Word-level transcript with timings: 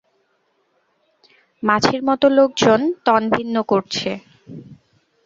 মাছির 1.63 2.01
মতো 2.03 2.25
লোকজন 2.37 2.79
তন- 3.05 3.31
ভিন্ন 3.35 3.55
করছে! 3.63 4.09